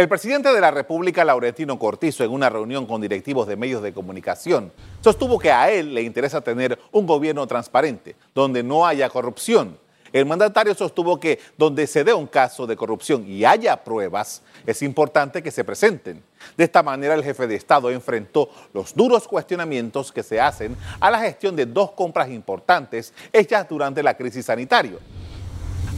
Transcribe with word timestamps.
El 0.00 0.08
presidente 0.08 0.50
de 0.50 0.62
la 0.62 0.70
República, 0.70 1.26
Laurentino 1.26 1.78
Cortizo, 1.78 2.24
en 2.24 2.30
una 2.30 2.48
reunión 2.48 2.86
con 2.86 3.02
directivos 3.02 3.46
de 3.46 3.54
medios 3.54 3.82
de 3.82 3.92
comunicación, 3.92 4.72
sostuvo 5.02 5.38
que 5.38 5.52
a 5.52 5.70
él 5.70 5.92
le 5.92 6.00
interesa 6.00 6.40
tener 6.40 6.78
un 6.90 7.06
gobierno 7.06 7.46
transparente, 7.46 8.16
donde 8.34 8.62
no 8.62 8.86
haya 8.86 9.10
corrupción. 9.10 9.76
El 10.10 10.24
mandatario 10.24 10.74
sostuvo 10.74 11.20
que 11.20 11.38
donde 11.58 11.86
se 11.86 12.02
dé 12.02 12.14
un 12.14 12.26
caso 12.26 12.66
de 12.66 12.76
corrupción 12.76 13.26
y 13.28 13.44
haya 13.44 13.84
pruebas, 13.84 14.40
es 14.64 14.80
importante 14.80 15.42
que 15.42 15.50
se 15.50 15.64
presenten. 15.64 16.22
De 16.56 16.64
esta 16.64 16.82
manera, 16.82 17.12
el 17.12 17.22
jefe 17.22 17.46
de 17.46 17.56
Estado 17.56 17.90
enfrentó 17.90 18.48
los 18.72 18.94
duros 18.94 19.28
cuestionamientos 19.28 20.12
que 20.12 20.22
se 20.22 20.40
hacen 20.40 20.78
a 20.98 21.10
la 21.10 21.20
gestión 21.20 21.54
de 21.54 21.66
dos 21.66 21.90
compras 21.90 22.30
importantes 22.30 23.12
hechas 23.34 23.68
durante 23.68 24.02
la 24.02 24.16
crisis 24.16 24.46
sanitaria. 24.46 24.96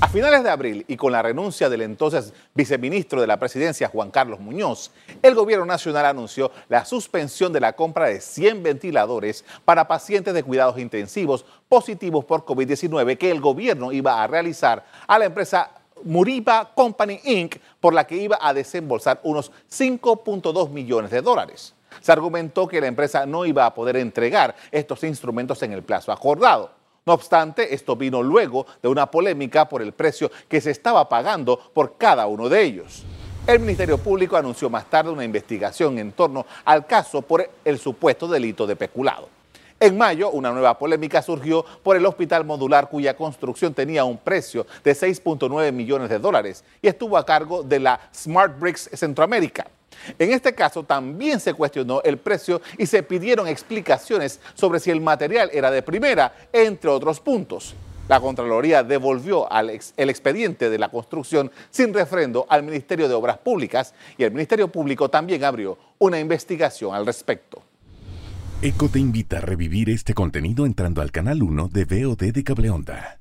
A 0.03 0.09
finales 0.09 0.43
de 0.43 0.50
abril 0.50 0.84
y 0.89 0.96
con 0.96 1.12
la 1.12 1.23
renuncia 1.23 1.68
del 1.71 1.80
entonces 1.80 2.35
viceministro 2.55 3.21
de 3.21 3.29
la 3.29 3.39
presidencia 3.39 3.89
Juan 3.89 4.11
Carlos 4.11 4.41
Muñoz, 4.41 4.91
el 5.23 5.36
gobierno 5.36 5.64
nacional 5.64 6.04
anunció 6.07 6.50
la 6.68 6.85
suspensión 6.85 7.53
de 7.53 7.61
la 7.61 7.75
compra 7.75 8.07
de 8.07 8.21
100 8.21 8.64
ventiladores 8.64 9.44
para 9.64 9.86
pacientes 9.86 10.35
de 10.35 10.43
cuidados 10.43 10.77
intensivos 10.80 11.44
positivos 11.68 12.25
por 12.25 12.44
COVID-19 12.44 13.17
que 13.17 13.30
el 13.30 13.41
gobierno 13.41 13.93
iba 13.93 14.21
a 14.21 14.27
realizar 14.27 14.85
a 15.07 15.21
la 15.21 15.27
empresa 15.27 15.71
Muriba 16.03 16.72
Company 16.75 17.21
Inc., 17.22 17.58
por 17.79 17.94
la 17.94 18.05
que 18.05 18.16
iba 18.16 18.36
a 18.41 18.53
desembolsar 18.53 19.21
unos 19.22 19.53
5.2 19.71 20.69
millones 20.71 21.13
de 21.13 21.22
dólares. 21.22 21.75
Se 22.00 22.11
argumentó 22.11 22.66
que 22.66 22.80
la 22.80 22.89
empresa 22.89 23.25
no 23.25 23.46
iba 23.46 23.66
a 23.66 23.72
poder 23.72 23.96
entregar 23.96 24.57
estos 24.72 25.05
instrumentos 25.05 25.63
en 25.63 25.71
el 25.72 25.85
plazo 25.85 26.11
acordado. 26.11 26.82
No 27.05 27.15
obstante, 27.15 27.75
esto 27.75 27.97
vino 27.97 28.23
luego 28.23 28.65
de 28.81 28.87
una 28.87 29.11
polémica 29.11 29.69
por 29.69 29.83
el 29.83 29.91
precio 29.91 30.31
que 30.49 30.61
se 30.61 30.71
estaba 30.71 31.09
pagando 31.09 31.59
por 31.59 31.97
cada 31.99 32.28
uno 32.28 32.48
de 32.48 32.62
ellos. 32.62 33.03
El 33.45 33.59
Ministerio 33.59 33.98
Público 33.98 34.37
anunció 34.37 34.70
más 34.70 34.89
tarde 34.89 35.11
una 35.11 35.25
investigación 35.25 35.98
en 35.98 36.12
torno 36.12 36.47
al 36.65 36.87
caso 36.87 37.20
por 37.20 37.51
el 37.65 37.81
supuesto 37.81 38.28
delito 38.28 38.69
de 38.69 38.77
peculado. 38.77 39.28
En 39.81 39.98
mayo, 39.98 40.31
una 40.31 40.53
nueva 40.53 40.78
polémica 40.78 41.22
surgió 41.22 41.64
por 41.83 41.97
el 41.97 42.06
hospital 42.06 42.44
modular 42.44 42.89
cuya 42.89 43.16
construcción 43.16 43.75
tenía 43.75 44.05
un 44.05 44.16
precio 44.16 44.64
de 44.84 44.92
6.9 44.92 45.72
millones 45.72 46.09
de 46.09 46.20
dólares 46.20 46.62
y 46.81 46.87
estuvo 46.87 47.19
a 47.19 47.27
cargo 47.27 47.64
de 47.64 47.81
la 47.81 47.98
Smart 48.14 48.56
Bricks 48.61 48.89
Centroamérica. 48.92 49.66
En 50.19 50.33
este 50.33 50.55
caso 50.55 50.83
también 50.83 51.41
se 51.41 51.55
cuestionó 51.55 52.03
el 52.03 52.19
precio 52.19 52.61
y 52.78 52.86
se 52.86 53.03
pidieron 53.03 53.48
explicaciones 53.48 54.41
sobre 54.55 54.81
si 54.81 54.91
el 54.91 55.00
material 55.00 55.50
era 55.53 55.70
de 55.70 55.83
primera, 55.83 56.34
entre 56.53 56.91
otros 56.91 57.20
puntos. 57.20 57.75
La 58.09 58.20
Contraloría 58.20 58.83
devolvió 58.83 59.48
el 59.50 60.11
expediente 60.11 60.69
de 60.69 60.78
la 60.78 60.91
construcción 60.91 61.50
sin 61.70 61.94
refrendo 61.94 62.47
al 62.48 62.62
Ministerio 62.62 63.09
de 63.09 63.14
Obras 63.14 63.39
Públicas 63.39 63.94
y 64.19 64.25
el 64.25 64.33
Ministerio 64.33 64.69
Público 64.69 65.09
también 65.09 65.44
abrió 65.44 65.78
una 65.98 66.19
investigación 66.19 66.94
al 66.94 67.06
respecto. 67.06 67.62
ECO 68.61 68.89
te 68.89 68.98
invita 68.98 69.39
a 69.39 69.41
revivir 69.41 69.91
este 69.91 70.14
contenido 70.14 70.66
entrando 70.66 71.00
al 71.00 71.11
canal 71.11 71.42
1 71.42 71.69
de 71.69 71.84
VOD 71.84 72.33
de 72.33 72.44
Cableonda. 72.44 73.19